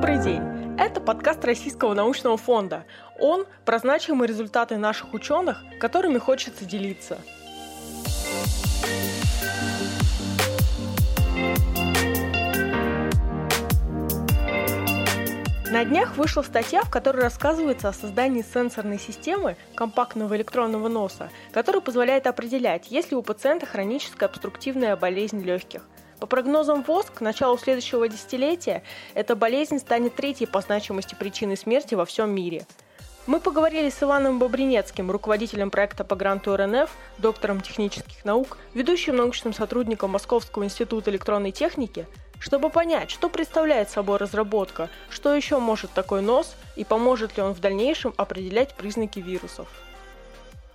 Добрый 0.00 0.18
день! 0.24 0.42
Это 0.78 0.98
подкаст 0.98 1.44
Российского 1.44 1.92
научного 1.92 2.38
фонда. 2.38 2.86
Он 3.18 3.44
про 3.66 3.78
значимые 3.78 4.28
результаты 4.28 4.78
наших 4.78 5.12
ученых, 5.12 5.62
которыми 5.78 6.16
хочется 6.16 6.64
делиться. 6.64 7.18
На 15.70 15.84
днях 15.84 16.16
вышла 16.16 16.40
статья, 16.40 16.80
в 16.82 16.90
которой 16.90 17.20
рассказывается 17.20 17.90
о 17.90 17.92
создании 17.92 18.40
сенсорной 18.40 18.98
системы 18.98 19.58
компактного 19.74 20.34
электронного 20.34 20.88
носа, 20.88 21.28
которая 21.52 21.82
позволяет 21.82 22.26
определять, 22.26 22.90
есть 22.90 23.10
ли 23.10 23.18
у 23.18 23.22
пациента 23.22 23.66
хроническая 23.66 24.30
обструктивная 24.30 24.96
болезнь 24.96 25.42
легких. 25.42 25.82
По 26.20 26.26
прогнозам 26.26 26.82
ВОЗ, 26.82 27.06
к 27.06 27.22
началу 27.22 27.56
следующего 27.56 28.06
десятилетия 28.06 28.82
эта 29.14 29.34
болезнь 29.34 29.78
станет 29.78 30.14
третьей 30.14 30.46
по 30.46 30.60
значимости 30.60 31.14
причиной 31.14 31.56
смерти 31.56 31.94
во 31.94 32.04
всем 32.04 32.30
мире. 32.30 32.66
Мы 33.26 33.40
поговорили 33.40 33.88
с 33.88 34.02
Иваном 34.02 34.38
Бобринецким, 34.38 35.10
руководителем 35.10 35.70
проекта 35.70 36.04
по 36.04 36.16
гранту 36.16 36.54
РНФ, 36.56 36.90
доктором 37.16 37.62
технических 37.62 38.22
наук, 38.26 38.58
ведущим 38.74 39.16
научным 39.16 39.54
сотрудником 39.54 40.10
Московского 40.10 40.64
института 40.64 41.10
электронной 41.10 41.52
техники, 41.52 42.06
чтобы 42.38 42.68
понять, 42.68 43.10
что 43.10 43.30
представляет 43.30 43.88
собой 43.88 44.18
разработка, 44.18 44.90
что 45.08 45.34
еще 45.34 45.58
может 45.58 45.90
такой 45.92 46.20
нос 46.20 46.54
и 46.76 46.84
поможет 46.84 47.38
ли 47.38 47.42
он 47.42 47.54
в 47.54 47.60
дальнейшем 47.60 48.12
определять 48.18 48.74
признаки 48.74 49.20
вирусов. 49.20 49.68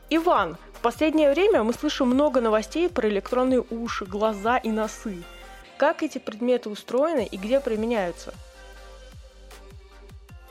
Иван, 0.09 0.57
в 0.73 0.81
последнее 0.81 1.31
время 1.31 1.63
мы 1.63 1.73
слышим 1.73 2.07
много 2.07 2.41
новостей 2.41 2.89
про 2.89 3.09
электронные 3.09 3.63
уши, 3.70 4.05
глаза 4.05 4.57
и 4.57 4.70
носы. 4.70 5.23
Как 5.77 6.03
эти 6.03 6.20
предметы 6.20 6.70
устроены 6.70 7.27
и 7.29 7.38
где 7.38 7.59
применяются? 7.59 8.34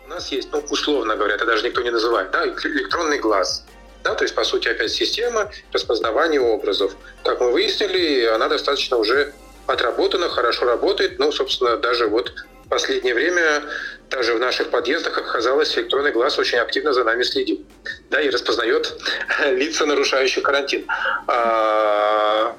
У 0.04 0.08
нас 0.08 0.30
есть, 0.30 0.50
ну, 0.52 0.62
условно 0.68 1.16
говоря, 1.16 1.34
это 1.34 1.46
даже 1.46 1.64
никто 1.66 1.80
не 1.80 1.90
называет, 1.90 2.30
да, 2.30 2.46
электронный 2.46 3.18
глаз. 3.18 3.64
Да, 4.02 4.14
то 4.14 4.24
есть, 4.24 4.34
по 4.34 4.44
сути, 4.44 4.68
опять 4.68 4.92
система 4.92 5.50
распознавания 5.72 6.40
образов. 6.40 6.94
Как 7.22 7.40
мы 7.40 7.52
выяснили, 7.52 8.26
она 8.26 8.48
достаточно 8.48 8.98
уже 8.98 9.32
отработана, 9.66 10.28
хорошо 10.28 10.66
работает. 10.66 11.18
Ну, 11.18 11.32
собственно, 11.32 11.78
даже 11.78 12.06
вот 12.06 12.30
в 12.66 12.68
последнее 12.68 13.14
время 13.14 13.62
даже 14.10 14.34
в 14.34 14.38
наших 14.38 14.70
подъездах 14.70 15.16
оказалось, 15.16 15.76
электронный 15.78 16.12
глаз 16.12 16.38
очень 16.38 16.58
активно 16.58 16.92
за 16.92 17.02
нами 17.02 17.22
следит. 17.22 17.66
Да, 18.10 18.20
и 18.20 18.28
распознает 18.28 18.92
лица, 19.46 19.86
нарушающие 19.86 20.42
карантин. 20.42 20.86
А 21.26 22.54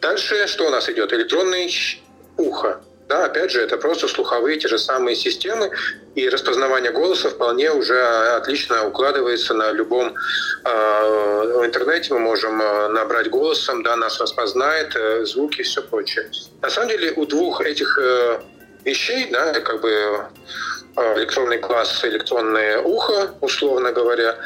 дальше 0.00 0.48
что 0.48 0.66
у 0.66 0.70
нас 0.70 0.88
идет? 0.88 1.12
Электронный 1.12 1.70
ухо. 2.38 2.80
Да, 3.08 3.24
опять 3.24 3.50
же, 3.50 3.62
это 3.62 3.78
просто 3.78 4.06
слуховые 4.06 4.58
те 4.58 4.68
же 4.68 4.78
самые 4.78 5.16
системы, 5.16 5.70
и 6.14 6.28
распознавание 6.28 6.92
голоса 6.92 7.30
вполне 7.30 7.72
уже 7.72 7.98
отлично 8.36 8.86
укладывается 8.86 9.54
на 9.54 9.72
любом 9.72 10.14
э, 10.64 10.68
интернете. 11.64 12.12
Мы 12.12 12.20
можем 12.20 12.60
а, 12.60 12.88
набрать 12.88 13.30
голосом, 13.30 13.82
да, 13.82 13.96
нас 13.96 14.20
распознает, 14.20 14.94
э, 14.94 15.24
звуки 15.24 15.60
и 15.60 15.62
все 15.62 15.80
прочее. 15.80 16.30
На 16.60 16.68
самом 16.68 16.90
деле 16.90 17.12
у 17.16 17.24
двух 17.24 17.62
этих 17.62 17.98
э, 17.98 18.40
вещей, 18.84 19.28
да, 19.30 19.58
как 19.60 19.80
бы 19.80 19.90
э, 19.90 21.14
электронный 21.16 21.58
глаз, 21.58 22.04
электронное 22.04 22.82
ухо, 22.82 23.30
условно 23.40 23.92
говоря, 23.92 24.36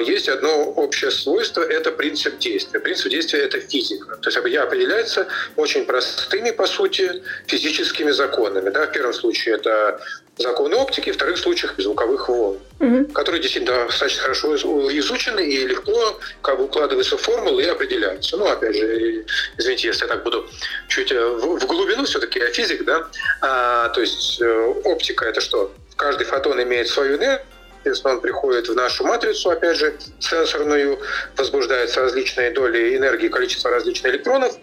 есть 0.00 0.28
одно 0.28 0.64
общее 0.64 1.10
свойство– 1.10 1.60
это 1.62 1.92
принцип 1.92 2.38
действия. 2.38 2.80
Принцип 2.80 3.10
действия– 3.10 3.40
это 3.44 3.60
физика. 3.60 4.16
То 4.16 4.30
есть 4.30 4.38
я 4.46 4.62
определяется 4.64 5.28
очень 5.56 5.84
простыми, 5.84 6.50
по 6.50 6.66
сути, 6.66 7.22
физическими 7.46 8.10
законами. 8.10 8.70
Да? 8.70 8.86
В 8.86 8.92
первом 8.92 9.12
случае 9.12 9.54
это 9.56 10.00
законы 10.40 10.76
оптики, 10.76 11.10
в 11.10 11.14
вторых 11.14 11.38
случаях 11.38 11.74
звуковых 11.78 12.28
волн, 12.28 12.58
угу. 12.80 13.04
которые 13.12 13.40
действительно 13.40 13.86
достаточно 13.86 14.22
хорошо 14.22 14.56
изучены 14.56 15.40
и 15.40 15.66
легко 15.66 16.18
как 16.42 16.58
бы 16.58 16.64
укладываются 16.64 17.16
в 17.16 17.20
формулы 17.20 17.62
и 17.62 17.66
определяются. 17.66 18.36
Ну, 18.36 18.46
опять 18.46 18.76
же, 18.76 19.26
извините, 19.58 19.88
если 19.88 20.04
я 20.04 20.08
так 20.08 20.22
буду 20.22 20.48
чуть 20.88 21.12
э, 21.12 21.26
в, 21.26 21.58
в 21.58 21.66
глубину, 21.66 22.04
все-таки 22.04 22.38
я 22.38 22.50
физик, 22.50 22.84
да, 22.84 23.06
а, 23.40 23.88
то 23.90 24.00
есть 24.00 24.40
э, 24.40 24.74
оптика– 24.84 25.24
это 25.26 25.40
что? 25.40 25.72
Каждый 25.96 26.24
фотон 26.24 26.62
имеет 26.62 26.88
свою 26.88 27.16
энергию, 27.16 27.46
Соответственно, 27.82 28.14
он 28.14 28.20
приходит 28.20 28.68
в 28.68 28.74
нашу 28.74 29.04
матрицу, 29.04 29.48
опять 29.48 29.78
же, 29.78 29.96
сенсорную, 30.18 30.98
возбуждаются 31.36 32.02
различные 32.02 32.50
доли 32.50 32.94
энергии, 32.94 33.28
количество 33.28 33.70
различных 33.70 34.12
электронов, 34.12 34.54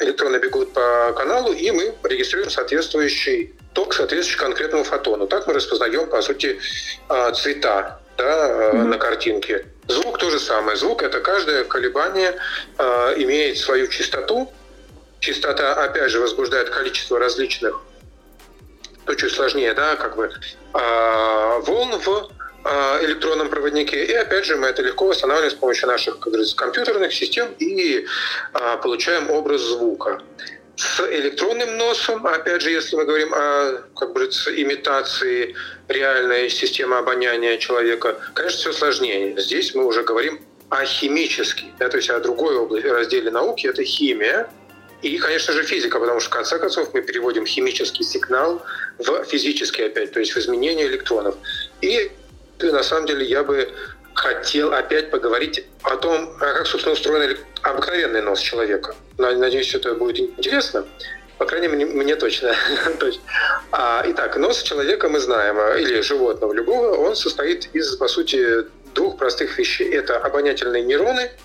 электроны 0.00 0.38
бегут 0.38 0.72
по 0.72 1.12
каналу, 1.16 1.52
и 1.52 1.70
мы 1.70 1.94
регистрируем 2.02 2.50
соответствующий 2.50 3.54
ток, 3.74 3.94
соответствующий 3.94 4.40
конкретному 4.40 4.82
фотону. 4.82 5.28
Так 5.28 5.46
мы 5.46 5.54
распознаем, 5.54 6.08
по 6.08 6.20
сути, 6.20 6.58
а, 7.08 7.30
цвета 7.30 8.00
да, 8.16 8.70
mm-hmm. 8.72 8.84
на 8.84 8.98
картинке. 8.98 9.66
Звук 9.86 10.18
то 10.18 10.28
же 10.28 10.40
самое. 10.40 10.76
Звук– 10.76 11.02
это 11.04 11.20
каждое 11.20 11.62
колебание 11.62 12.34
э, 12.76 13.14
имеет 13.18 13.56
свою 13.56 13.86
частоту. 13.86 14.52
Частота, 15.20 15.74
опять 15.74 16.10
же, 16.10 16.18
возбуждает 16.18 16.70
количество 16.70 17.18
различных, 17.18 17.80
ну, 19.06 19.14
чуть 19.14 19.32
сложнее, 19.32 19.72
да, 19.74 19.96
как 19.96 20.16
бы, 20.16 20.30
э, 20.74 21.60
волн 21.64 21.98
в 22.00 22.30
электронном 23.02 23.48
проводнике. 23.48 24.04
И 24.04 24.12
опять 24.12 24.44
же 24.44 24.56
мы 24.56 24.68
это 24.68 24.82
легко 24.82 25.06
восстанавливаем 25.06 25.50
с 25.50 25.54
помощью 25.54 25.88
наших 25.88 26.18
как 26.18 26.32
говорится, 26.32 26.56
компьютерных 26.56 27.12
систем 27.12 27.54
и 27.58 28.06
а, 28.52 28.76
получаем 28.76 29.30
образ 29.30 29.62
звука. 29.62 30.20
С 30.76 31.00
электронным 31.00 31.76
носом, 31.76 32.26
опять 32.26 32.62
же, 32.62 32.70
если 32.70 32.94
мы 32.94 33.04
говорим 33.04 33.34
о 33.34 33.82
как 33.96 34.12
бы, 34.12 34.24
имитации 34.24 35.56
реальной 35.88 36.48
системы 36.50 36.98
обоняния 36.98 37.56
человека, 37.56 38.16
конечно, 38.34 38.58
все 38.58 38.72
сложнее. 38.72 39.34
Здесь 39.38 39.74
мы 39.74 39.84
уже 39.84 40.04
говорим 40.04 40.40
о 40.68 40.84
химической, 40.84 41.72
да, 41.78 41.88
то 41.88 41.96
есть 41.96 42.10
о 42.10 42.20
другой 42.20 42.56
области, 42.56 42.86
разделе 42.86 43.30
науки, 43.30 43.66
это 43.66 43.82
химия, 43.82 44.48
и, 45.02 45.16
конечно 45.18 45.52
же, 45.54 45.62
физика, 45.62 45.98
потому 45.98 46.20
что 46.20 46.30
в 46.30 46.32
конце 46.32 46.58
концов 46.58 46.92
мы 46.92 47.02
переводим 47.02 47.46
химический 47.46 48.04
сигнал 48.04 48.62
в 48.98 49.24
физический 49.24 49.84
опять, 49.84 50.12
то 50.12 50.20
есть 50.20 50.32
в 50.32 50.38
изменение 50.38 50.86
электронов. 50.86 51.36
И 51.80 52.10
на 52.60 52.82
самом 52.82 53.06
деле 53.06 53.24
я 53.24 53.44
бы 53.44 53.68
хотел 54.14 54.72
опять 54.72 55.10
поговорить 55.10 55.64
о 55.82 55.96
том, 55.96 56.36
как, 56.38 56.66
собственно, 56.66 56.94
устроен 56.94 57.38
обыкновенный 57.62 58.20
нос 58.20 58.40
человека. 58.40 58.94
Надеюсь, 59.16 59.74
это 59.74 59.94
будет 59.94 60.18
интересно. 60.18 60.86
По 61.38 61.46
крайней 61.46 61.68
мере, 61.68 61.86
мне 61.86 62.16
точно. 62.16 62.54
А, 63.70 64.04
итак, 64.06 64.36
нос 64.36 64.62
человека 64.62 65.08
мы 65.08 65.20
знаем, 65.20 65.56
или 65.78 66.00
животного 66.00 66.52
любого, 66.52 66.96
он 66.96 67.14
состоит 67.14 67.68
из, 67.74 67.94
по 67.96 68.08
сути, 68.08 68.64
двух 68.94 69.18
простых 69.18 69.56
вещей. 69.56 69.88
Это 69.94 70.16
обонятельные 70.16 70.82
нейроны– 70.82 71.30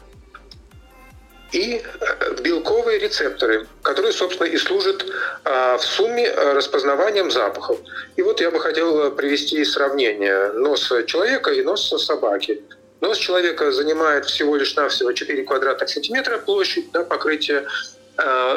и 1.54 1.82
э, 1.82 2.42
белковые 2.42 3.00
рецепторы, 3.00 3.68
которые, 3.84 4.12
собственно, 4.12 4.48
и 4.48 4.58
служат 4.58 5.06
а, 5.46 5.78
в 5.78 5.84
сумме 5.84 6.26
э, 6.26 6.54
распознаванием 6.54 7.30
запахов. 7.30 7.80
И 8.16 8.24
вот 8.24 8.42
я 8.42 8.50
бы 8.50 8.60
хотел 8.60 9.12
привести 9.12 9.64
сравнение 9.64 10.52
носа 10.54 11.04
человека 11.04 11.52
и 11.52 11.62
носа 11.62 12.00
собаки. 12.00 12.64
Нос 13.02 13.18
человека 13.18 13.72
занимает 13.72 14.26
всего 14.26 14.56
лишь 14.56 14.76
навсего 14.76 15.12
4 15.14 15.44
квадратных 15.44 15.90
сантиметра 15.90 16.40
площадь 16.40 16.92
да, 16.92 17.04
покрытия. 17.04 17.66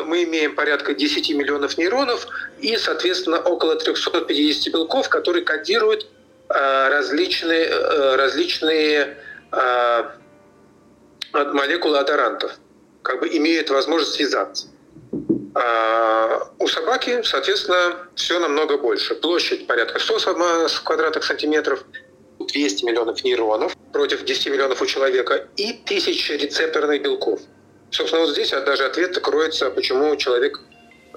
Мы 0.05 0.25
имеем 0.25 0.55
порядка 0.55 0.95
10 0.95 1.31
миллионов 1.31 1.79
нейронов 1.79 2.27
и, 2.59 2.77
соответственно, 2.77 3.41
около 3.41 3.77
350 3.77 4.73
белков, 4.73 5.09
которые 5.09 5.45
кодируют 5.45 6.07
различные, 6.49 7.65
э, 7.65 8.17
различные 8.17 9.17
молекулы 11.33 11.99
адорантов 11.99 12.53
как 13.07 13.21
бы 13.21 13.29
имеют 13.29 13.71
возможность 13.71 14.15
связаться. 14.15 14.67
А 15.55 16.51
у 16.59 16.67
собаки, 16.67 17.23
соответственно, 17.23 18.09
все 18.17 18.39
намного 18.41 18.77
больше. 18.79 19.15
Площадь 19.15 19.67
порядка 19.67 20.01
100 20.01 20.19
квадратных 20.85 21.25
сантиметров, 21.25 21.85
200 22.41 22.85
миллионов 22.85 23.23
нейронов 23.25 23.77
против 23.93 24.25
10 24.25 24.49
миллионов 24.49 24.83
у 24.83 24.87
человека 24.87 25.47
и 25.57 25.73
тысячи 25.73 26.33
рецепторных 26.33 27.01
белков. 27.03 27.41
Собственно, 27.91 28.23
вот 28.23 28.33
здесь 28.33 28.51
даже 28.51 28.85
ответ 28.85 29.17
кроется, 29.21 29.71
почему 29.71 30.17
человек 30.17 30.61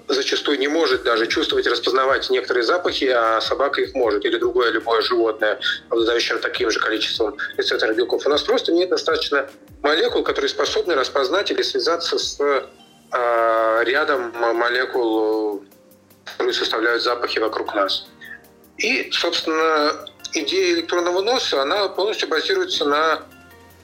зачастую 0.09 0.57
не 0.57 0.67
может 0.67 1.03
даже 1.03 1.27
чувствовать 1.27 1.65
и 1.67 1.69
распознавать 1.69 2.29
некоторые 2.29 2.63
запахи, 2.63 3.05
а 3.05 3.39
собака 3.41 3.81
их 3.81 3.93
может, 3.93 4.25
или 4.25 4.37
другое 4.37 4.71
любое 4.71 5.01
животное, 5.01 5.59
обладающее 5.89 6.37
таким 6.39 6.71
же 6.71 6.79
количеством 6.79 7.37
рецепторных 7.57 7.95
белков. 7.95 8.25
У 8.25 8.29
нас 8.29 8.41
просто 8.41 8.71
нет 8.73 8.89
достаточно 8.89 9.47
молекул, 9.83 10.23
которые 10.23 10.49
способны 10.49 10.95
распознать 10.95 11.51
или 11.51 11.61
связаться 11.61 12.17
с 12.17 12.39
э, 12.41 13.83
рядом 13.85 14.33
молекул, 14.35 15.63
которые 16.25 16.53
составляют 16.53 17.03
запахи 17.03 17.37
вокруг 17.37 17.75
нас. 17.75 18.07
И, 18.77 19.11
собственно, 19.11 20.07
идея 20.33 20.73
электронного 20.73 21.21
носа, 21.21 21.61
она 21.61 21.87
полностью 21.89 22.27
базируется 22.29 22.85
на 22.85 23.21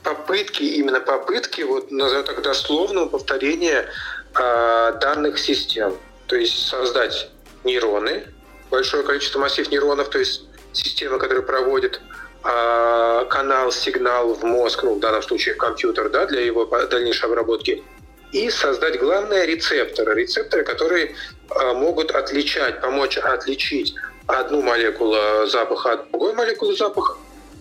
попытке, 0.04 0.66
именно 0.66 1.00
попытке, 1.02 1.66
вот 1.66 1.92
назовем 1.92 2.24
так 2.24 2.42
дословного 2.42 3.10
повторения 3.10 3.88
э, 4.36 4.94
данных 5.00 5.38
систем. 5.38 5.96
То 6.28 6.36
есть 6.36 6.68
создать 6.68 7.30
нейроны, 7.64 8.24
большое 8.70 9.04
количество 9.04 9.40
массив 9.40 9.70
нейронов, 9.70 10.10
то 10.10 10.20
есть 10.20 10.44
система, 10.74 11.20
которая 11.20 11.44
проводит 11.44 12.02
э, 12.44 13.26
канал, 13.30 13.72
сигнал 13.72 14.34
в 14.34 14.44
мозг, 14.44 14.84
ну, 14.84 14.96
в 14.96 15.00
данном 15.00 15.22
случае 15.22 15.56
в 15.56 15.58
компьютер, 15.58 16.10
да, 16.10 16.26
для 16.26 16.42
его 16.42 16.66
дальнейшей 16.66 17.26
обработки, 17.26 17.84
и 18.32 18.50
создать, 18.50 19.00
главное, 19.00 19.46
рецепторы. 19.46 20.16
Рецепторы, 20.16 20.64
которые 20.64 21.16
э, 21.50 21.74
могут 21.74 22.12
отличать, 22.12 22.82
помочь 22.82 23.18
отличить 23.18 23.96
одну 24.28 24.62
молекулу 24.62 25.46
запаха 25.46 25.94
от 25.94 26.12
другой 26.12 26.34
молекулы 26.34 26.76
запаха, 26.76 27.16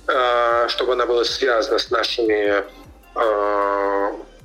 э, 0.08 0.66
чтобы 0.68 0.94
она 0.94 1.06
была 1.06 1.24
связана 1.24 1.78
с 1.78 1.90
нашими 1.90 2.64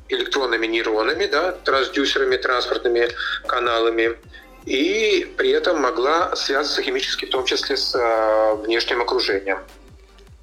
электронными 0.10 0.68
нейронами, 0.68 1.26
да, 1.26 1.52
трансдюсерами, 1.52 2.38
транспортными 2.38 3.10
каналами, 3.48 4.18
и 4.66 5.34
при 5.38 5.52
этом 5.52 5.82
могла 5.82 6.36
связываться 6.36 6.82
химически, 6.82 7.26
в 7.26 7.30
том 7.30 7.46
числе 7.46 7.78
с 7.78 7.96
э, 7.96 8.56
внешним 8.56 9.02
окружением. 9.02 9.60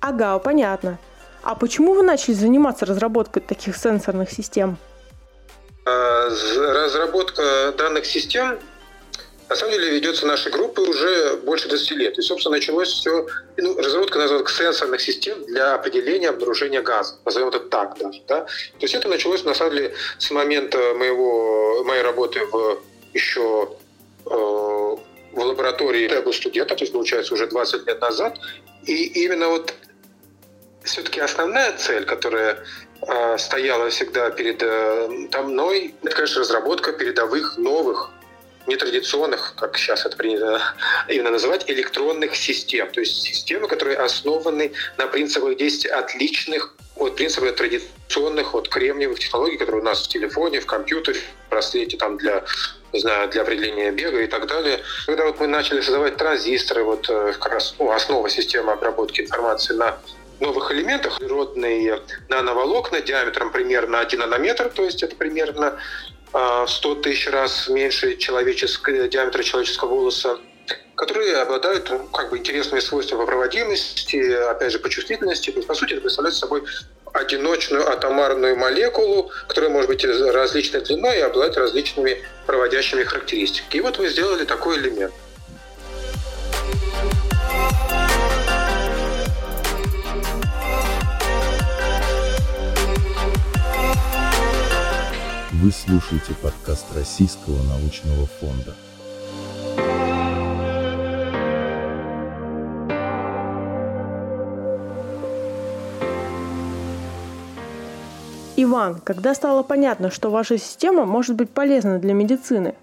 Ага, 0.01 0.39
понятно. 0.39 0.99
А 1.43 1.55
почему 1.55 1.95
вы 1.95 2.03
начали 2.03 2.35
заниматься 2.35 2.87
разработкой 2.87 3.43
таких 3.43 3.77
сенсорных 3.77 4.31
систем? 4.31 4.79
Э, 5.85 6.29
разработка 6.29 7.73
данных 7.77 8.07
систем 8.07 8.59
на 9.49 9.55
самом 9.55 9.73
деле 9.73 9.91
ведется 9.91 10.27
нашей 10.27 10.51
группой 10.51 10.89
уже 10.89 11.37
больше 11.45 11.69
20 11.69 11.91
лет. 11.93 12.19
И, 12.19 12.23
собственно, 12.23 12.57
началось 12.57 12.89
все, 12.89 13.27
ну, 13.57 13.79
разработка 13.79 14.19
называется 14.19 14.55
сенсорных 14.55 15.01
систем 15.01 15.45
для 15.47 15.75
определения 15.75 16.31
обнаружения 16.31 16.83
газа. 16.83 17.17
Назовем 17.25 17.49
это 17.49 17.61
так 17.61 17.97
даже. 17.99 18.21
Да? 18.27 18.41
То 18.45 18.51
есть 18.81 18.95
это 18.95 19.09
началось, 19.09 19.45
на 19.45 19.55
самом 19.55 19.75
деле, 19.75 19.95
с 20.19 20.31
момента 20.31 20.79
моего, 20.95 21.85
моей 21.85 22.03
работы 22.03 22.45
в 22.47 22.79
еще 23.15 23.71
э, 24.27 24.31
в 24.31 25.39
лаборатории, 25.39 26.11
я 26.11 26.23
был 26.23 26.33
студентом, 26.33 26.77
то 26.77 26.83
есть, 26.83 26.93
получается, 26.93 27.35
уже 27.35 27.47
20 27.47 27.87
лет 27.87 28.01
назад. 28.01 28.39
И 28.85 29.25
именно 29.25 29.49
вот 29.49 29.75
все-таки 30.83 31.21
основная 31.21 31.73
цель, 31.77 32.05
которая 32.05 32.65
э, 33.07 33.39
стояла 33.39 33.91
всегда 33.91 34.31
перед 34.31 34.63
э, 34.63 35.09
мной, 35.43 35.95
это, 36.03 36.17
конечно, 36.17 36.41
разработка 36.41 36.93
передовых 36.93 37.59
новых 37.59 38.11
нетрадиционных, 38.67 39.55
как 39.57 39.77
сейчас 39.79 40.07
это 40.07 40.17
принято 40.17 40.61
именно 41.09 41.31
называть, 41.31 41.71
электронных 41.71 42.37
систем. 42.37 42.91
То 42.91 43.01
есть 43.01 43.23
системы, 43.23 43.69
которые 43.69 43.99
основаны 43.99 44.73
на 44.97 45.07
принципах 45.07 45.57
действия 45.57 45.93
отличных 45.93 46.75
от 46.97 47.17
принципов 47.17 47.55
традиционных, 47.55 48.55
от 48.55 48.69
кремниевых 48.69 49.19
технологий, 49.19 49.59
которые 49.59 49.83
у 49.83 49.85
нас 49.85 50.05
в 50.05 50.09
телефоне, 50.09 50.61
в 50.61 50.67
компьютере, 50.67 51.21
в 51.47 51.51
браслете 51.51 51.97
там 51.99 52.17
для 52.17 52.45
не 52.93 53.01
знаю, 53.01 53.29
для 53.29 53.43
определения 53.43 53.91
бега 53.91 54.23
и 54.23 54.27
так 54.27 54.47
далее. 54.47 54.81
Когда 55.05 55.27
вот 55.27 55.39
мы 55.39 55.47
начали 55.47 55.83
создавать 55.83 56.17
транзисторы, 56.17 56.83
вот 56.83 57.11
э, 57.11 57.35
как 57.39 57.53
раз 57.53 57.75
ну, 57.79 57.91
основа 57.91 58.31
системы 58.31 58.73
обработки 58.73 59.21
информации 59.21 59.75
на 59.75 59.99
новых 60.41 60.71
элементах, 60.73 61.19
природные 61.19 62.01
нановолокна 62.29 63.01
диаметром 63.01 63.53
примерно 63.53 64.01
1 64.01 64.19
нанометр, 64.19 64.69
то 64.69 64.85
есть 64.85 65.03
это 65.03 65.17
примерно 65.17 65.79
100 66.31 66.35
а, 66.35 66.95
тысяч 67.03 67.29
раз 67.29 67.69
меньше 67.69 68.17
человеческого, 68.17 69.09
диаметра 69.09 69.43
человеческого 69.43 69.89
волоса, 69.89 70.39
которые 70.95 71.37
обладают 71.37 71.89
ну, 71.91 72.07
как 72.07 72.31
бы 72.31 72.39
интересными 72.39 72.81
свойствами 72.81 73.21
по 73.21 73.27
проводимости, 73.27 74.33
опять 74.51 74.73
же, 74.73 74.79
по 74.79 74.89
чувствительности. 74.89 75.51
То 75.51 75.59
есть, 75.59 75.69
по 75.69 75.75
сути, 75.75 75.93
это 75.93 76.03
представляет 76.03 76.37
собой 76.37 76.65
одиночную 77.13 77.89
атомарную 77.89 78.57
молекулу, 78.57 79.31
которая 79.47 79.71
может 79.71 79.89
быть 79.89 80.05
различной 80.05 80.81
длиной 80.81 81.19
и 81.19 81.21
обладать 81.21 81.57
различными 81.57 82.23
проводящими 82.47 83.05
характеристиками. 83.05 83.79
И 83.79 83.81
вот 83.81 83.99
мы 83.99 84.09
сделали 84.09 84.45
такой 84.45 84.79
элемент. 84.79 85.15
Вы 95.63 95.73
слушаете 95.73 96.35
подкаст 96.43 96.85
Российского 96.95 97.57
научного 97.63 98.27
фонда. 98.27 98.75
Иван, 108.57 109.01
когда 109.01 109.35
стало 109.35 109.63
понятно, 109.63 110.11
что 110.11 110.29
ваша 110.29 110.59
система 110.59 111.07
может 111.07 111.37
быть 111.37 111.49
полезна 111.49 111.99
для 111.99 112.13
медицины? 112.13 112.75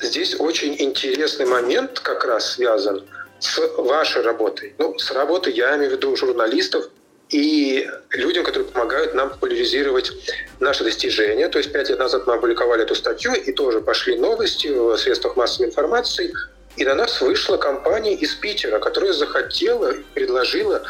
Здесь 0.00 0.34
очень 0.40 0.74
интересный 0.80 1.46
момент 1.46 2.00
как 2.00 2.24
раз 2.24 2.54
связан 2.54 3.04
с 3.38 3.60
вашей 3.78 4.22
работой. 4.22 4.74
Ну, 4.78 4.98
с 4.98 5.12
работой 5.12 5.52
я 5.52 5.76
имею 5.76 5.90
в 5.90 5.94
виду 5.94 6.16
журналистов, 6.16 6.90
и 7.30 7.88
людям, 8.10 8.44
которые 8.44 8.68
помогают 8.68 9.14
нам 9.14 9.30
популяризировать 9.30 10.12
наши 10.58 10.84
достижения. 10.84 11.48
То 11.48 11.58
есть 11.58 11.72
пять 11.72 11.88
лет 11.88 11.98
назад 11.98 12.26
мы 12.26 12.34
опубликовали 12.34 12.82
эту 12.82 12.94
статью, 12.94 13.32
и 13.34 13.52
тоже 13.52 13.80
пошли 13.80 14.18
новости 14.18 14.66
в 14.66 14.96
средствах 14.98 15.36
массовой 15.36 15.68
информации, 15.68 16.32
и 16.76 16.84
на 16.84 16.94
нас 16.94 17.20
вышла 17.20 17.56
компания 17.56 18.14
из 18.14 18.34
Питера, 18.34 18.78
которая 18.78 19.12
захотела, 19.12 19.94
предложила 20.14 20.82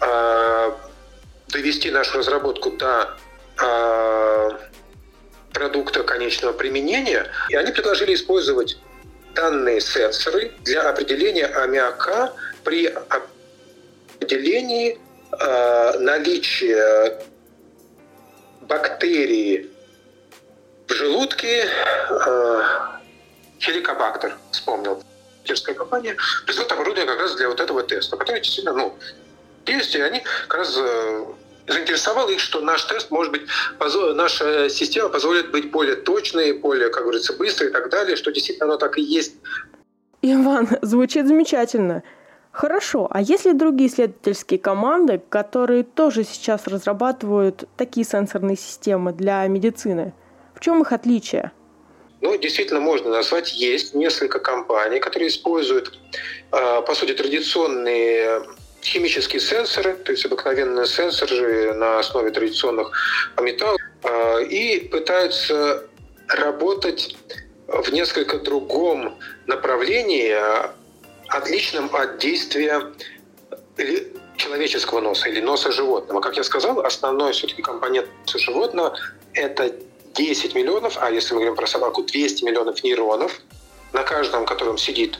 э, 0.00 0.72
довести 1.48 1.90
нашу 1.90 2.18
разработку 2.18 2.70
до 2.70 3.16
э, 3.60 4.50
продукта 5.52 6.02
конечного 6.02 6.52
применения. 6.52 7.26
И 7.48 7.56
они 7.56 7.72
предложили 7.72 8.14
использовать 8.14 8.78
данные 9.34 9.80
сенсоры 9.80 10.52
для 10.62 10.88
определения 10.88 11.46
аммиака 11.46 12.32
при 12.64 12.92
определении 14.18 14.98
наличие 16.00 17.22
бактерии 18.68 19.70
в 20.86 20.92
желудке, 20.92 21.66
э, 22.10 22.62
хеликобактер, 23.60 24.36
вспомнил, 24.50 25.02
питерская 25.42 25.74
компания, 25.74 26.16
производит 26.44 26.72
оборудование 26.72 27.06
как 27.06 27.20
раз 27.20 27.34
для 27.36 27.48
вот 27.48 27.60
этого 27.60 27.82
теста, 27.82 28.16
который 28.16 28.40
действительно, 28.40 28.74
ну, 28.74 28.98
есть, 29.66 29.94
и 29.94 30.00
они 30.00 30.22
как 30.48 30.58
раз 30.58 30.76
э, 30.78 31.24
заинтересовало 31.66 32.30
их, 32.30 32.40
что 32.40 32.60
наш 32.60 32.84
тест 32.84 33.10
может 33.10 33.32
быть, 33.32 33.42
наша 34.14 34.68
система 34.70 35.08
позволит 35.08 35.50
быть 35.50 35.70
более 35.70 35.96
точной, 35.96 36.52
более, 36.52 36.88
как 36.88 37.02
говорится, 37.02 37.34
быстрой 37.34 37.70
и 37.70 37.72
так 37.72 37.90
далее, 37.90 38.16
что 38.16 38.30
действительно 38.30 38.66
оно 38.66 38.76
так 38.78 38.98
и 38.98 39.02
есть. 39.02 39.34
Иван, 40.22 40.68
звучит 40.82 41.26
замечательно. 41.26 42.02
Хорошо, 42.52 43.08
а 43.10 43.20
есть 43.20 43.44
ли 43.44 43.52
другие 43.52 43.88
исследовательские 43.88 44.58
команды, 44.58 45.20
которые 45.28 45.84
тоже 45.84 46.24
сейчас 46.24 46.66
разрабатывают 46.66 47.68
такие 47.76 48.04
сенсорные 48.04 48.56
системы 48.56 49.12
для 49.12 49.46
медицины? 49.46 50.12
В 50.54 50.60
чем 50.60 50.82
их 50.82 50.92
отличие? 50.92 51.52
Ну, 52.20 52.36
действительно, 52.36 52.80
можно 52.80 53.10
назвать, 53.10 53.54
есть 53.54 53.94
несколько 53.94 54.40
компаний, 54.40 54.98
которые 54.98 55.28
используют, 55.28 55.96
а, 56.50 56.82
по 56.82 56.94
сути, 56.94 57.12
традиционные 57.12 58.42
химические 58.82 59.40
сенсоры, 59.40 59.94
то 59.94 60.12
есть 60.12 60.24
обыкновенные 60.24 60.86
сенсоры 60.86 61.74
на 61.74 62.00
основе 62.00 62.30
традиционных 62.30 62.90
металлов, 63.40 63.80
а, 64.02 64.38
и 64.40 64.80
пытаются 64.80 65.84
работать 66.28 67.16
в 67.68 67.92
несколько 67.92 68.38
другом 68.38 69.16
направлении, 69.46 70.34
отличным 71.28 71.94
от 71.94 72.18
действия 72.18 72.92
человеческого 74.36 75.00
носа 75.00 75.28
или 75.28 75.40
носа 75.40 75.72
животного. 75.72 76.20
Как 76.20 76.36
я 76.36 76.44
сказал, 76.44 76.80
основной 76.80 77.32
все-таки 77.32 77.62
компонент 77.62 78.08
животного– 78.26 78.96
это 79.34 79.74
10 80.14 80.54
миллионов, 80.54 80.96
а 81.00 81.10
если 81.10 81.34
мы 81.34 81.40
говорим 81.40 81.56
про 81.56 81.66
собаку, 81.66 82.02
200 82.02 82.44
миллионов 82.44 82.82
нейронов, 82.82 83.40
на 83.92 84.02
каждом 84.02 84.46
котором 84.46 84.78
сидит 84.78 85.18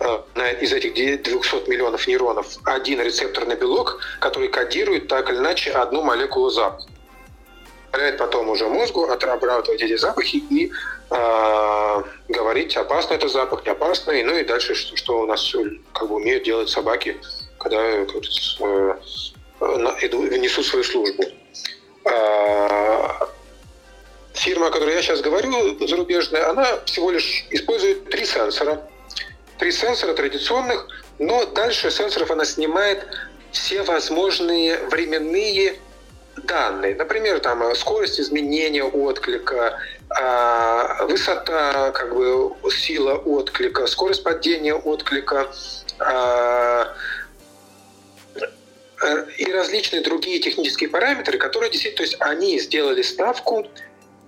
э, 0.00 0.22
из 0.60 0.72
этих 0.72 0.94
200 0.94 1.68
миллионов 1.68 2.06
нейронов 2.06 2.58
один 2.64 3.00
рецепторный 3.00 3.56
белок, 3.56 4.00
который 4.20 4.48
кодирует 4.48 5.08
так 5.08 5.30
или 5.30 5.38
иначе 5.38 5.70
одну 5.70 6.02
молекулу 6.02 6.50
запаха. 6.50 6.89
Позволяет 7.90 8.18
потом 8.18 8.48
уже 8.48 8.68
мозгу 8.68 9.04
отрабатывать 9.04 9.82
эти 9.82 9.96
запахи 9.96 10.36
и 10.36 10.70
э, 11.10 12.02
говорить, 12.28 12.76
опасно 12.76 13.14
это 13.14 13.28
запах, 13.28 13.64
не 13.64 13.72
опасно, 13.72 14.12
и, 14.12 14.22
ну 14.22 14.36
и 14.36 14.44
дальше, 14.44 14.74
что, 14.76 14.96
что 14.96 15.20
у 15.20 15.26
нас 15.26 15.52
как 15.92 16.08
бы 16.08 16.14
умеют 16.14 16.44
делать 16.44 16.68
собаки, 16.68 17.16
когда 17.58 17.76
э, 17.76 18.06
иду, 20.02 20.22
несут 20.22 20.66
свою 20.66 20.84
службу. 20.84 21.24
А, 22.04 23.28
фирма, 24.34 24.68
о 24.68 24.70
которой 24.70 24.94
я 24.94 25.02
сейчас 25.02 25.20
говорю, 25.20 25.84
зарубежная, 25.86 26.48
она 26.48 26.78
всего 26.86 27.10
лишь 27.10 27.44
использует 27.50 28.08
три 28.08 28.24
сенсора. 28.24 28.88
Три 29.58 29.72
сенсора 29.72 30.14
традиционных, 30.14 30.86
но 31.18 31.44
дальше 31.44 31.90
сенсоров 31.90 32.30
она 32.30 32.44
снимает 32.44 33.04
все 33.50 33.82
возможные 33.82 34.78
временные 34.86 35.76
данные. 36.46 36.94
Например, 36.94 37.40
там 37.40 37.74
скорость 37.74 38.20
изменения 38.20 38.84
отклика, 38.84 39.78
а, 40.08 41.04
высота, 41.06 41.90
как 41.92 42.14
бы 42.14 42.54
сила 42.70 43.14
отклика, 43.14 43.86
скорость 43.86 44.22
падения 44.22 44.74
отклика 44.74 45.50
а, 45.98 46.94
и 49.38 49.52
различные 49.52 50.02
другие 50.02 50.40
технические 50.40 50.88
параметры, 50.88 51.38
которые 51.38 51.70
действительно, 51.70 51.98
то 51.98 52.02
есть 52.02 52.16
они 52.20 52.58
сделали 52.58 53.02
ставку 53.02 53.66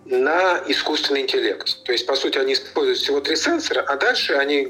на 0.05 0.63
искусственный 0.67 1.23
интеллект. 1.23 1.85
То 1.85 1.93
есть, 1.93 2.07
по 2.07 2.17
сути, 2.17 2.39
они 2.39 2.55
используют 2.55 2.99
всего 2.99 3.21
три 3.21 3.37
сенсора, 3.37 3.83
а 3.83 3.97
дальше 3.97 4.35
они 4.35 4.69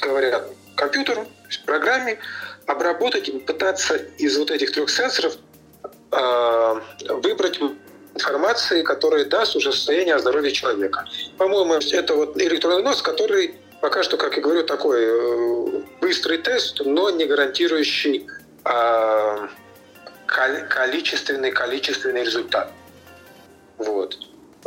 говорят 0.00 0.48
компьютеру, 0.76 1.26
программе, 1.64 2.18
обработать 2.66 3.28
и 3.28 3.32
пытаться 3.38 3.96
из 4.18 4.36
вот 4.36 4.50
этих 4.50 4.72
трех 4.72 4.90
сенсоров 4.90 5.34
э, 5.34 5.38
выбрать 6.12 7.58
информации, 8.14 8.82
которая 8.82 9.24
даст 9.24 9.56
уже 9.56 9.72
состояние 9.72 10.14
о 10.14 10.18
здоровье 10.18 10.52
человека. 10.52 11.06
По-моему, 11.38 11.74
это 11.74 12.14
вот 12.14 12.40
электронный 12.40 12.82
нос, 12.82 13.00
который 13.02 13.54
пока 13.80 14.02
что, 14.02 14.16
как 14.16 14.36
я 14.36 14.42
говорю, 14.42 14.62
такой 14.64 15.00
э, 15.02 15.80
быстрый 16.00 16.38
тест, 16.38 16.80
но 16.84 17.10
не 17.10 17.24
гарантирующий 17.24 18.26
э, 18.64 19.48
количественный, 20.68 21.50
количественный 21.50 22.22
результат. 22.22 22.70
Вот. 23.78 24.16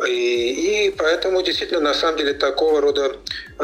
И, 0.05 0.87
и 0.87 0.91
поэтому 0.91 1.41
действительно, 1.41 1.79
на 1.79 1.93
самом 1.93 2.17
деле, 2.17 2.33
такого 2.33 2.81
рода 2.81 3.15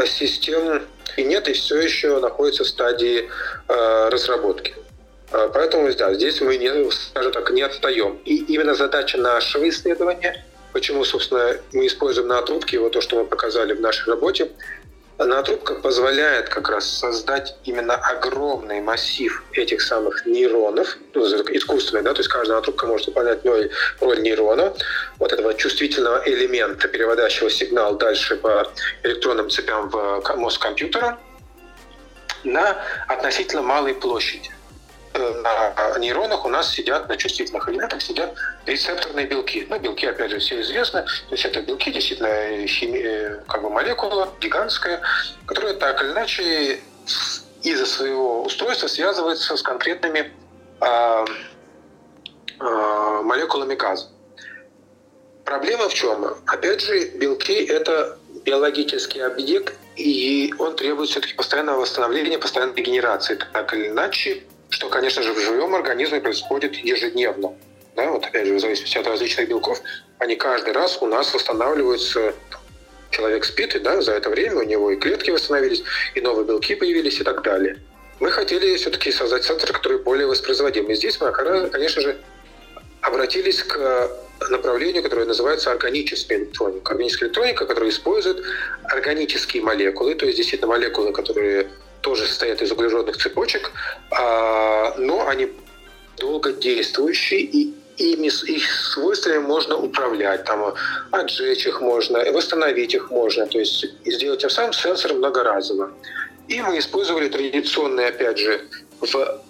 систем 0.05 0.83
и 1.17 1.23
нет, 1.23 1.49
и 1.49 1.53
все 1.53 1.81
еще 1.81 2.19
находится 2.19 2.63
в 2.63 2.67
стадии 2.67 3.29
э, 3.67 4.09
разработки. 4.09 4.73
Э, 5.31 5.49
поэтому 5.53 5.93
да, 5.93 6.13
здесь 6.13 6.41
мы, 6.41 6.57
не, 6.57 6.91
скажем 6.91 7.31
так, 7.31 7.51
не 7.51 7.61
отстаем. 7.61 8.19
И 8.25 8.37
именно 8.53 8.75
задача 8.75 9.17
нашего 9.17 9.67
исследования, 9.69 10.45
почему, 10.73 11.03
собственно, 11.03 11.55
мы 11.73 11.87
используем 11.87 12.27
на 12.27 12.41
трубке, 12.41 12.79
вот 12.79 12.93
то, 12.93 13.01
что 13.01 13.17
мы 13.17 13.25
показали 13.25 13.73
в 13.73 13.81
нашей 13.81 14.09
работе, 14.09 14.51
Нанотрубка 15.17 15.75
позволяет 15.75 16.49
как 16.49 16.67
раз 16.69 16.87
создать 16.87 17.55
именно 17.63 17.93
огромный 17.93 18.81
массив 18.81 19.43
этих 19.53 19.81
самых 19.81 20.25
нейронов, 20.25 20.97
ну, 21.13 21.23
искусственных, 21.23 22.03
да, 22.05 22.13
то 22.13 22.21
есть 22.21 22.29
каждая 22.29 22.55
нанотрубка 22.55 22.87
может 22.87 23.05
выполнять 23.05 23.45
роль 23.45 24.21
нейрона, 24.21 24.73
вот 25.19 25.31
этого 25.31 25.53
чувствительного 25.53 26.23
элемента, 26.25 26.87
переводящего 26.87 27.51
сигнал 27.51 27.97
дальше 27.97 28.35
по 28.35 28.67
электронным 29.03 29.51
цепям 29.51 29.89
в 29.89 30.23
мозг 30.37 30.59
компьютера 30.59 31.19
на 32.43 32.77
относительно 33.07 33.61
малой 33.61 33.93
площади 33.93 34.49
на 35.13 35.97
нейронах 35.97 36.45
у 36.45 36.49
нас 36.49 36.69
сидят, 36.71 37.09
на 37.09 37.17
чувствительных 37.17 37.67
элементах 37.69 38.01
сидят 38.01 38.33
рецепторные 38.65 39.25
белки. 39.25 39.65
Ну, 39.69 39.79
белки, 39.79 40.05
опять 40.05 40.31
же, 40.31 40.39
все 40.39 40.61
известны. 40.61 41.01
То 41.03 41.31
есть 41.31 41.45
это 41.45 41.61
белки, 41.61 41.91
действительно, 41.91 42.65
хими... 42.67 42.97
Э, 42.97 43.39
как 43.47 43.61
бы 43.61 43.69
молекула 43.69 44.29
гигантская, 44.39 45.01
которая 45.45 45.73
так 45.73 46.01
или 46.01 46.11
иначе 46.11 46.79
из-за 47.63 47.85
своего 47.85 48.43
устройства 48.43 48.87
связывается 48.87 49.55
с 49.55 49.61
конкретными 49.61 50.31
э, 50.81 51.25
э, 52.59 53.21
молекулами 53.23 53.75
газа. 53.75 54.07
Проблема 55.45 55.89
в 55.89 55.93
чем? 55.93 56.25
Опять 56.45 56.81
же, 56.81 57.09
белки– 57.09 57.53
это 57.65 58.17
биологический 58.45 59.19
объект, 59.19 59.73
и 59.95 60.53
он 60.57 60.75
требует 60.75 61.09
все-таки 61.09 61.33
постоянного 61.33 61.81
восстановления, 61.81 62.37
постоянной 62.37 62.75
регенерации. 62.75 63.37
Так 63.51 63.73
или 63.73 63.89
иначе, 63.89 64.43
что, 64.71 64.89
конечно 64.89 65.21
же, 65.21 65.33
в 65.33 65.39
живом 65.39 65.75
организме 65.75 66.19
происходит 66.19 66.75
ежедневно. 66.75 67.53
Да, 67.95 68.09
вот 68.09 68.25
опять 68.25 68.47
же, 68.47 68.55
в 68.55 68.59
зависимости 68.59 68.97
от 68.97 69.05
различных 69.05 69.49
белков, 69.49 69.81
они 70.17 70.35
каждый 70.35 70.73
раз 70.73 70.97
у 71.01 71.05
нас 71.05 71.33
восстанавливаются. 71.33 72.33
Человек 73.11 73.43
спит, 73.43 73.75
и 73.75 73.79
да, 73.79 74.01
за 74.01 74.13
это 74.13 74.29
время 74.29 74.59
у 74.59 74.63
него 74.63 74.91
и 74.91 74.95
клетки 74.95 75.29
восстановились, 75.31 75.83
и 76.15 76.21
новые 76.21 76.47
белки 76.47 76.75
появились 76.75 77.19
и 77.19 77.23
так 77.23 77.43
далее. 77.43 77.77
Мы 78.21 78.31
хотели 78.31 78.77
все-таки 78.77 79.11
создать 79.11 79.43
центр, 79.43 79.73
который 79.73 79.97
более 79.97 80.27
воспроизводим. 80.27 80.89
И 80.89 80.95
здесь 80.95 81.19
мы, 81.19 81.31
конечно 81.31 82.01
же, 82.01 82.17
обратились 83.01 83.63
к 83.63 84.09
направлению, 84.49 85.03
которое 85.03 85.25
называется 85.25 85.71
органическая 85.71 86.37
электроника. 86.37 86.91
Органическая 86.91 87.27
электроника, 87.27 87.65
которая 87.65 87.89
использует 87.89 88.41
органические 88.83 89.63
молекулы, 89.63 90.15
то 90.15 90.25
есть 90.25 90.37
действительно 90.37 90.69
молекулы, 90.69 91.11
которые 91.11 91.67
тоже 92.01 92.27
состоят 92.27 92.61
из 92.61 92.71
углеродных 92.71 93.17
цепочек, 93.17 93.71
а, 94.11 94.93
но 94.97 95.27
они 95.27 95.51
долго 96.17 96.51
действующие, 96.51 97.41
и 97.41 97.73
ими, 97.97 98.27
их 98.27 98.71
свойствами 98.71 99.39
можно 99.39 99.77
управлять, 99.77 100.43
там, 100.45 100.73
отжечь 101.11 101.67
их 101.67 101.81
можно, 101.81 102.19
восстановить 102.31 102.93
их 102.93 103.11
можно, 103.11 103.45
то 103.47 103.59
есть 103.59 103.85
сделать 104.05 104.41
тем 104.41 104.49
самым 104.49 104.73
сенсор 104.73 105.13
многоразово. 105.13 105.91
И 106.47 106.61
мы 106.61 106.79
использовали 106.79 107.29
традиционные, 107.29 108.07
опять 108.07 108.37
же, 108.39 108.61
в, 108.99 109.41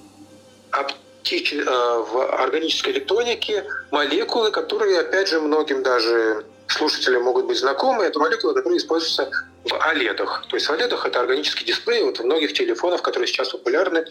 оптич... 0.71 1.53
Э, 1.53 1.63
в 1.65 2.41
органической 2.41 2.91
электронике 2.91 3.63
молекулы, 3.91 4.51
которые, 4.51 4.99
опять 4.99 5.27
же, 5.27 5.39
многим 5.39 5.83
даже 5.83 6.45
слушателям 6.71 7.23
могут 7.23 7.45
быть 7.45 7.57
знакомы. 7.57 8.03
Это 8.03 8.19
молекулы, 8.19 8.53
которые 8.53 8.77
используются 8.77 9.29
в 9.63 9.73
OLED. 9.73 10.15
То 10.15 10.55
есть 10.55 10.69
OLED 10.69 10.99
это 11.05 11.19
органический 11.19 11.65
дисплей. 11.65 12.03
Вот 12.03 12.19
многих 12.19 12.53
телефонах, 12.53 13.01
которые 13.01 13.27
сейчас 13.27 13.49
популярны, 13.49 14.05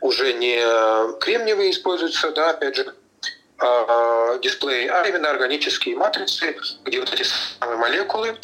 уже 0.00 0.32
не 0.32 0.58
кремниевые 1.20 1.70
используются, 1.70 2.30
да, 2.32 2.50
опять 2.50 2.76
же, 2.76 2.94
а, 3.62 4.38
дисплеи, 4.38 4.86
а 4.86 5.06
именно 5.06 5.30
органические 5.30 5.94
матрицы, 5.96 6.56
где 6.84 6.98
вот 6.98 7.12
эти 7.12 7.26
самые 7.58 7.78
молекулы 7.78 8.34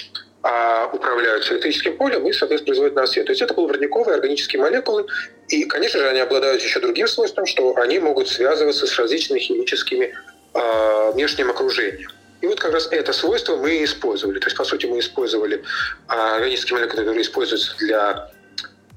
а, 0.42 0.90
управляются 0.92 1.54
электрическим 1.54 1.96
полем 1.96 2.26
и, 2.26 2.32
соответственно, 2.32 2.66
производят 2.66 2.96
на 2.96 3.06
свет. 3.06 3.25
То 3.25 3.32
есть 3.32 3.40
это 3.40 3.54
полупроводниковые 3.54 4.14
органические 4.14 4.61
молекулы, 4.61 5.06
и, 5.49 5.64
конечно 5.64 6.00
же, 6.00 6.08
они 6.08 6.20
обладают 6.20 6.62
еще 6.62 6.80
другим 6.80 7.08
свойством, 7.08 7.46
что 7.46 7.76
они 7.76 7.99
могут 7.99 8.28
связываться 8.28 8.87
с 8.87 8.99
различными 8.99 9.40
химическими 9.40 10.14
э, 10.52 11.11
внешним 11.12 11.50
окружением. 11.50 12.11
И 12.40 12.47
вот 12.47 12.61
как 12.61 12.73
раз 12.73 12.88
это 12.90 13.12
свойство 13.12 13.57
мы 13.57 13.83
использовали. 13.85 14.38
То 14.38 14.47
есть, 14.47 14.57
по 14.57 14.64
сути, 14.64 14.87
мы 14.87 14.99
использовали 14.99 15.62
а, 16.09 16.37
органические 16.37 16.78
молекулы, 16.78 17.02
которые 17.02 17.23
используются 17.23 17.76
для 17.78 18.31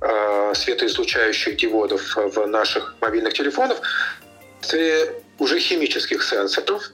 а, 0.02 0.54
светоизлучающих 0.54 1.58
диодов 1.58 2.16
в 2.16 2.46
наших 2.46 2.96
мобильных 3.02 3.34
телефонах, 3.34 3.80
уже 5.40 5.60
химических 5.60 6.22
сенсоров. 6.22 6.92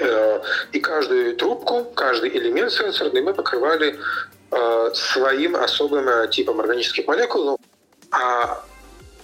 Э, 0.00 0.40
и 0.72 0.80
каждую 0.80 1.36
трубку, 1.36 1.84
каждый 1.84 2.30
элемент 2.30 2.72
сенсорный 2.72 3.22
мы 3.22 3.34
покрывали 3.34 3.98
э, 4.50 4.90
своим 4.94 5.56
особым 5.56 6.08
э, 6.08 6.28
типом 6.28 6.60
органических 6.60 7.06
молекул. 7.06 7.44
Ну, 7.44 7.58
а 8.10 8.64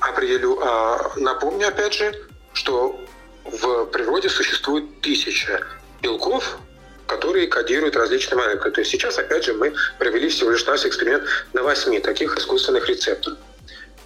определю, 0.01 0.61
а 0.63 1.13
напомню 1.17 1.69
опять 1.69 1.95
же, 1.95 2.15
что 2.53 3.01
в 3.45 3.87
природе 3.87 4.29
существует 4.29 5.01
тысяча 5.01 5.67
белков, 6.03 6.59
которые 7.07 7.47
кодируют 7.47 7.97
различные 7.97 8.39
молекулы. 8.39 8.71
То 8.71 8.81
есть 8.81 8.91
сейчас, 8.91 9.19
опять 9.19 9.45
же, 9.45 9.55
мы 9.55 9.75
провели 9.99 10.29
всего 10.29 10.51
лишь 10.51 10.65
наш 10.67 10.85
эксперимент 10.85 11.25
на 11.53 11.63
8 11.63 12.01
таких 12.03 12.37
искусственных 12.37 12.89
рецепторов. 12.89 13.39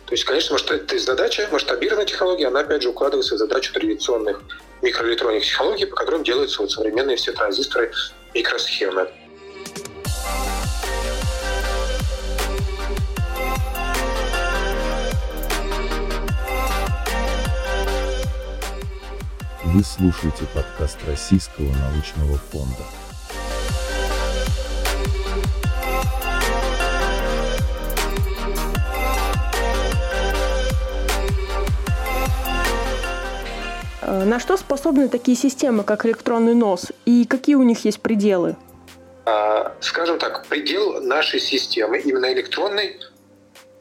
То 0.07 0.15
есть, 0.15 0.25
конечно, 0.25 0.53
может, 0.53 0.71
это 0.71 0.99
задача, 0.99 1.49
масштабированная 1.51 2.07
технология, 2.07 2.49
она, 2.49 2.61
опять 2.61 2.83
же, 2.83 2.91
укладывается 2.91 3.35
в 3.35 3.39
задачу 3.39 3.73
традиционных 3.73 4.43
микроэлектронных 4.83 5.45
технологий, 5.45 5.87
по 5.87 5.97
которым 5.97 6.23
делаются 6.23 6.61
вот 6.61 6.71
современные 6.71 7.17
все 7.17 7.33
транзисторы, 7.33 7.91
микросхемы. 8.35 9.11
Вы 19.75 19.83
слушаете 19.85 20.45
подкаст 20.55 20.99
Российского 21.07 21.65
научного 21.65 22.37
фонда. 22.37 22.85
Э, 34.03 34.25
на 34.25 34.39
что 34.39 34.59
способны 34.59 35.09
такие 35.09 35.39
системы, 35.39 35.85
как 35.85 36.05
электронный 36.05 36.55
нос, 36.55 36.93
и 37.07 37.25
какие 37.25 37.55
у 37.55 37.63
них 37.63 37.83
есть 37.87 38.03
пределы? 38.03 38.57
А, 39.25 39.75
скажем 39.81 40.19
так, 40.19 40.45
предел 40.49 41.01
нашей 41.01 41.41
системы, 41.41 41.99
именно 41.99 42.31
электронный, 42.31 43.01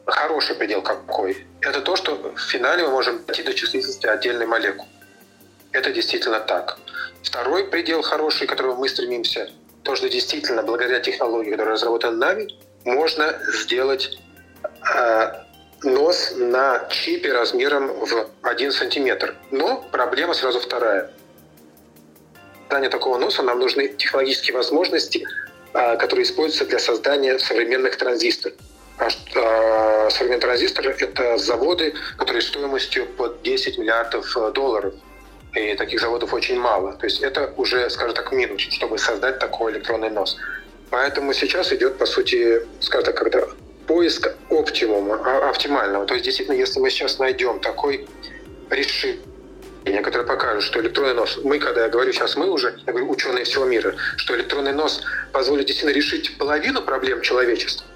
хороший 0.06 0.56
предел 0.56 0.80
какой? 0.80 1.46
Это 1.60 1.82
то, 1.82 1.96
что 1.96 2.32
в 2.34 2.40
финале 2.40 2.84
мы 2.84 2.92
можем 2.92 3.22
дойти 3.26 3.42
до 3.42 3.52
чувствительности 3.52 4.06
отдельной 4.06 4.46
молекулы. 4.46 4.88
Это 5.72 5.90
действительно 5.90 6.40
так. 6.40 6.78
Второй 7.22 7.64
предел 7.64 8.02
хороший, 8.02 8.46
к 8.46 8.50
которому 8.50 8.76
мы 8.76 8.88
стремимся, 8.88 9.50
то, 9.82 9.96
что 9.96 10.08
действительно 10.08 10.62
благодаря 10.62 11.00
технологии, 11.00 11.50
которая 11.50 11.74
разработана 11.74 12.16
нами, 12.16 12.48
можно 12.84 13.38
сделать 13.52 14.18
э, 14.94 15.32
нос 15.82 16.34
на 16.36 16.86
чипе 16.90 17.32
размером 17.32 17.88
в 17.88 18.28
1 18.42 18.72
сантиметр. 18.72 19.34
Но 19.50 19.84
проблема 19.90 20.34
сразу 20.34 20.60
вторая. 20.60 21.10
создания 22.68 22.88
такого 22.88 23.18
носа 23.18 23.42
нам 23.42 23.58
нужны 23.58 23.88
технологические 23.88 24.56
возможности, 24.56 25.26
а, 25.74 25.96
которые 25.96 26.24
используются 26.24 26.64
для 26.64 26.78
создания 26.78 27.38
современных 27.38 27.96
транзисторов. 27.96 28.56
А, 28.98 29.08
а 29.34 30.10
современные 30.10 30.40
транзисторы– 30.40 30.96
это 30.98 31.36
заводы, 31.36 31.94
которые 32.16 32.42
стоимостью 32.42 33.06
под 33.06 33.42
10 33.42 33.78
миллиардов 33.78 34.36
э, 34.36 34.52
долларов. 34.52 34.94
И 35.54 35.74
таких 35.74 36.00
заводов 36.00 36.32
очень 36.32 36.58
мало. 36.58 36.94
То 36.94 37.06
есть 37.06 37.20
это 37.20 37.52
уже, 37.56 37.88
скажем 37.90 38.14
так, 38.14 38.32
минус, 38.32 38.62
чтобы 38.62 38.98
создать 38.98 39.38
такой 39.38 39.72
электронный 39.72 40.10
нос. 40.10 40.38
Поэтому 40.90 41.32
сейчас 41.34 41.72
идет, 41.72 41.98
по 41.98 42.06
сути, 42.06 42.62
скажем 42.80 43.06
так, 43.06 43.16
когда 43.16 43.46
поиск 43.86 44.34
оптимума, 44.50 45.20
а, 45.24 45.50
оптимального. 45.50 46.06
То 46.06 46.14
есть, 46.14 46.24
действительно, 46.24 46.56
если 46.56 46.80
мы 46.80 46.90
сейчас 46.90 47.18
найдем 47.18 47.60
такой 47.60 48.06
решение, 48.70 49.20
которое 50.02 50.24
покажет, 50.24 50.62
что 50.62 50.80
электронный 50.80 51.14
нос, 51.14 51.38
мы, 51.44 51.58
когда 51.58 51.82
я 51.84 51.88
говорю 51.88 52.12
сейчас 52.12 52.36
мы 52.36 52.48
уже, 52.50 52.78
я 52.86 52.92
говорю 52.92 53.10
ученые 53.10 53.44
всего 53.44 53.64
мира, 53.64 53.94
что 54.16 54.34
электронный 54.36 54.72
нос 54.72 55.02
позволит 55.32 55.66
действительно 55.66 55.94
решить 55.94 56.38
половину 56.38 56.82
проблем 56.82 57.20
человечества, 57.20 57.86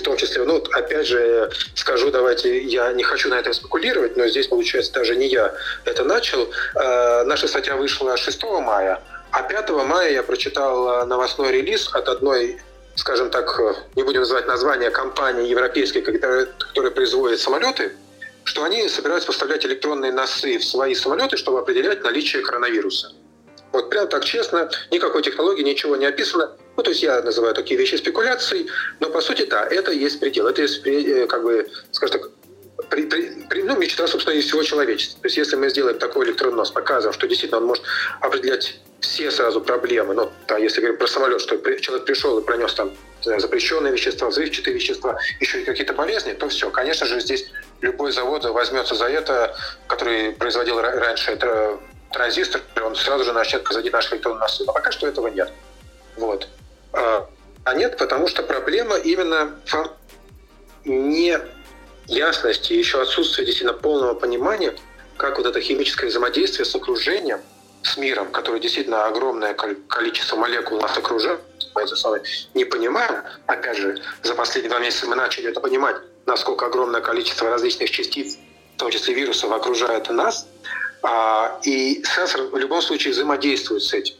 в 0.00 0.02
том 0.02 0.16
числе, 0.16 0.44
ну 0.44 0.62
опять 0.72 1.06
же 1.06 1.50
скажу, 1.74 2.10
давайте, 2.10 2.62
я 2.62 2.92
не 2.92 3.02
хочу 3.02 3.28
на 3.28 3.38
этом 3.38 3.52
спекулировать, 3.52 4.16
но 4.16 4.26
здесь 4.26 4.48
получается 4.48 4.92
даже 4.92 5.16
не 5.16 5.28
я 5.28 5.54
это 5.84 6.04
начал. 6.04 6.48
А, 6.74 7.24
наша 7.24 7.46
статья 7.48 7.76
вышла 7.76 8.16
6 8.16 8.42
мая, 8.62 9.00
а 9.30 9.42
5 9.42 9.70
мая 9.70 10.12
я 10.12 10.22
прочитал 10.22 11.02
э, 11.02 11.04
новостной 11.04 11.52
релиз 11.52 11.88
от 11.92 12.08
одной, 12.08 12.60
скажем 12.96 13.30
так, 13.30 13.60
э, 13.60 13.74
не 13.94 14.02
будем 14.02 14.20
называть 14.20 14.46
название, 14.46 14.90
компании 14.90 15.48
европейской, 15.48 16.00
которая, 16.00 16.46
которая 16.58 16.90
производит 16.90 17.38
самолеты, 17.38 17.92
что 18.44 18.64
они 18.64 18.88
собираются 18.88 19.28
поставлять 19.28 19.64
электронные 19.64 20.12
носы 20.12 20.58
в 20.58 20.64
свои 20.64 20.94
самолеты, 20.94 21.36
чтобы 21.36 21.60
определять 21.60 22.02
наличие 22.02 22.42
коронавируса. 22.42 23.12
Вот 23.72 23.88
прям 23.88 24.08
так 24.08 24.24
честно, 24.24 24.68
никакой 24.90 25.22
технологии, 25.22 25.62
ничего 25.62 25.94
не 25.96 26.06
описано. 26.06 26.50
Ну, 26.80 26.84
то 26.84 26.92
есть 26.92 27.02
я 27.02 27.20
называю 27.20 27.54
такие 27.54 27.78
вещи 27.78 27.96
спекуляцией, 27.96 28.66
но 29.00 29.10
по 29.10 29.20
сути, 29.20 29.44
да, 29.44 29.66
это 29.66 29.92
есть 29.92 30.18
предел. 30.18 30.46
Это 30.46 30.62
есть, 30.62 30.80
э, 30.86 31.26
как 31.26 31.42
бы, 31.42 31.68
скажем 31.92 32.20
так, 32.20 32.30
при, 32.88 33.02
при, 33.02 33.46
при, 33.50 33.62
ну, 33.64 33.76
мечта, 33.76 34.06
собственно, 34.06 34.32
из 34.32 34.46
всего 34.46 34.62
человечества. 34.62 35.20
То 35.20 35.26
есть 35.26 35.36
если 35.36 35.56
мы 35.56 35.68
сделаем 35.68 35.98
такой 35.98 36.24
электронный 36.24 36.56
нос, 36.56 36.70
показываем, 36.70 37.12
что 37.12 37.28
действительно 37.28 37.58
он 37.58 37.66
может 37.66 37.84
определять 38.22 38.80
все 39.00 39.30
сразу 39.30 39.60
проблемы, 39.60 40.14
ну, 40.14 40.32
да, 40.48 40.56
если 40.56 40.80
говорим 40.80 40.98
про 40.98 41.06
самолет, 41.06 41.42
что 41.42 41.58
человек 41.80 42.06
пришел 42.06 42.38
и 42.38 42.42
пронес 42.42 42.72
там 42.72 42.96
знаю, 43.20 43.40
запрещенные 43.40 43.92
вещества, 43.92 44.28
взрывчатые 44.28 44.72
вещества, 44.72 45.18
еще 45.38 45.60
и 45.60 45.64
какие-то 45.66 45.92
болезни, 45.92 46.32
то 46.32 46.48
все. 46.48 46.70
Конечно 46.70 47.04
же, 47.04 47.20
здесь 47.20 47.52
любой 47.82 48.10
завод 48.10 48.46
возьмется 48.46 48.94
за 48.94 49.04
это, 49.04 49.54
который 49.86 50.32
производил 50.32 50.80
раньше 50.80 51.32
это 51.32 51.78
транзистор, 52.10 52.62
он 52.82 52.96
сразу 52.96 53.24
же 53.24 53.34
начнет 53.34 53.64
производить 53.64 53.92
наши 53.92 54.14
электронные 54.14 54.40
носы. 54.40 54.64
Но 54.64 54.72
пока 54.72 54.90
что 54.90 55.06
этого 55.06 55.26
нет. 55.26 55.52
Вот. 56.16 56.48
А, 56.92 57.28
а 57.64 57.74
нет, 57.74 57.96
потому 57.96 58.28
что 58.28 58.42
проблема 58.42 58.96
именно 58.96 59.58
в 59.66 59.96
не 60.84 61.38
ясности, 62.06 62.72
еще 62.72 63.00
отсутствие 63.00 63.46
действительно 63.46 63.78
полного 63.78 64.14
понимания, 64.14 64.74
как 65.16 65.38
вот 65.38 65.46
это 65.46 65.60
химическое 65.60 66.06
взаимодействие 66.06 66.64
с 66.64 66.74
окружением, 66.74 67.40
с 67.82 67.96
миром, 67.96 68.30
который 68.30 68.60
действительно 68.60 69.06
огромное 69.06 69.54
количество 69.54 70.36
молекул 70.36 70.80
нас 70.80 70.96
окружает, 70.96 71.40
мы 71.74 71.82
это 71.82 71.96
самое 71.96 72.22
не 72.54 72.64
понимаем. 72.64 73.22
Опять 73.46 73.76
же, 73.76 74.02
за 74.22 74.34
последние 74.34 74.70
два 74.70 74.80
месяца 74.80 75.06
мы 75.06 75.16
начали 75.16 75.50
это 75.50 75.60
понимать, 75.60 75.96
насколько 76.26 76.66
огромное 76.66 77.00
количество 77.00 77.48
различных 77.48 77.90
частиц, 77.90 78.38
в 78.76 78.78
том 78.78 78.90
числе 78.90 79.14
вирусов, 79.14 79.52
окружает 79.52 80.08
нас. 80.10 80.46
А, 81.02 81.58
и 81.64 82.02
сенсор 82.04 82.42
в 82.42 82.56
любом 82.56 82.82
случае 82.82 83.12
взаимодействует 83.12 83.82
с 83.82 83.92
этим. 83.94 84.16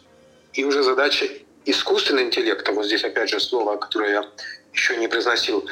И 0.55 0.65
уже 0.65 0.83
задача 0.83 1.29
искусственного 1.71 2.25
интеллекта, 2.25 2.73
вот 2.73 2.87
здесь 2.87 3.05
опять 3.05 3.29
же 3.29 3.41
слово, 3.41 3.77
которое 3.77 4.11
я 4.13 4.25
еще 4.73 4.97
не 4.97 5.09
произносил, 5.09 5.69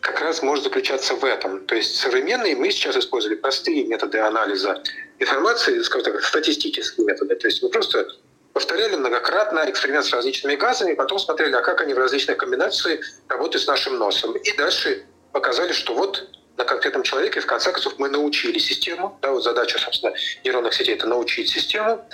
как 0.00 0.20
раз 0.20 0.42
может 0.42 0.64
заключаться 0.64 1.14
в 1.14 1.24
этом. 1.24 1.66
То 1.66 1.74
есть 1.74 1.96
современные 1.96 2.54
мы 2.54 2.70
сейчас 2.70 2.96
использовали 2.96 3.36
простые 3.36 3.84
методы 3.86 4.18
анализа 4.18 4.82
информации, 5.18 5.80
скажем 5.82 6.12
так, 6.12 6.22
статистические 6.22 7.06
методы. 7.06 7.34
То 7.34 7.48
есть 7.48 7.62
мы 7.62 7.68
просто 7.70 8.06
повторяли 8.52 8.96
многократно 8.96 9.68
эксперимент 9.68 10.06
с 10.06 10.12
различными 10.12 10.54
газами, 10.54 10.94
потом 10.94 11.18
смотрели, 11.18 11.54
а 11.54 11.60
как 11.60 11.80
они 11.80 11.92
в 11.92 11.98
различной 11.98 12.36
комбинации 12.36 13.00
работают 13.28 13.62
с 13.64 13.66
нашим 13.66 13.98
носом. 13.98 14.36
И 14.36 14.56
дальше 14.56 15.04
показали, 15.32 15.72
что 15.72 15.94
вот 15.94 16.28
на 16.56 16.64
конкретном 16.64 17.02
человеке, 17.02 17.40
в 17.40 17.46
конце 17.46 17.72
концов, 17.72 17.94
мы 17.98 18.08
научили 18.08 18.58
систему, 18.58 19.18
да, 19.22 19.30
вот 19.30 19.42
задача, 19.42 19.78
собственно, 19.78 20.14
нейронных 20.44 20.72
сетей– 20.74 20.94
это 20.96 21.06
научить 21.06 21.50
систему 21.50 22.04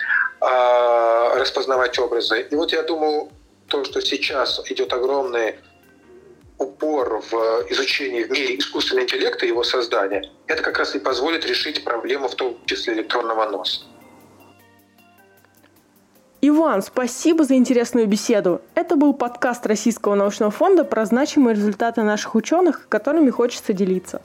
э, 0.40 1.38
распознавать 1.38 1.98
образы. 1.98 2.46
И 2.50 2.54
вот 2.54 2.72
я 2.72 2.82
думаю, 2.82 3.30
то, 3.68 3.84
что 3.84 4.00
сейчас 4.00 4.60
идет 4.70 4.92
огромный 4.92 5.56
упор 6.58 7.22
в 7.30 7.34
изучении 7.70 8.24
в 8.24 8.30
мире 8.30 8.58
искусственного 8.58 9.04
интеллекта 9.04 9.46
и 9.46 9.48
его 9.48 9.64
создания, 9.64 10.30
это 10.46 10.62
как 10.62 10.78
раз 10.78 10.94
и 10.94 10.98
позволит 10.98 11.46
решить 11.46 11.84
проблему, 11.84 12.28
в 12.28 12.34
том 12.34 12.58
числе 12.66 12.94
электронного 12.94 13.48
носа. 13.48 13.82
Иван, 16.44 16.82
спасибо 16.82 17.44
за 17.44 17.54
интересную 17.54 18.08
беседу. 18.08 18.60
Это 18.74 18.96
был 18.96 19.14
подкаст 19.14 19.64
Российского 19.64 20.16
научного 20.16 20.50
фонда 20.50 20.82
про 20.84 21.04
значимые 21.06 21.54
результаты 21.54 22.02
наших 22.02 22.34
ученых, 22.34 22.88
которыми 22.88 23.30
хочется 23.30 23.72
делиться. 23.72 24.20